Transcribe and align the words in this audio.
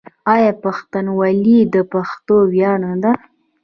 آیا 0.33 0.51
پښتونولي 0.63 1.59
د 1.73 1.75
پښتنو 1.93 2.49
ویاړ 2.51 2.75
نه 2.85 2.95
ده؟ 3.03 3.11